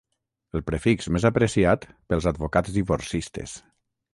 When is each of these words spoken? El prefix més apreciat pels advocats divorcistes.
El 0.59 0.63
prefix 0.69 1.09
més 1.17 1.27
apreciat 1.29 1.85
pels 2.13 2.29
advocats 2.33 2.75
divorcistes. 2.79 3.55